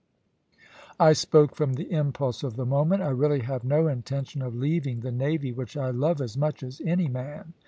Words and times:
"I 0.99 1.13
spoke 1.13 1.53
from 1.55 1.73
the 1.73 1.91
impulse 1.91 2.41
of 2.41 2.55
the 2.55 2.65
moment. 2.65 3.03
I 3.03 3.09
really 3.09 3.41
have 3.41 3.63
no 3.63 3.87
intention 3.87 4.41
of 4.41 4.55
leaving 4.55 5.01
the 5.01 5.11
navy, 5.11 5.51
which 5.51 5.77
I 5.77 5.91
love 5.91 6.19
as 6.21 6.35
much 6.35 6.63
as 6.63 6.81
any 6.83 7.07
man." 7.07 7.53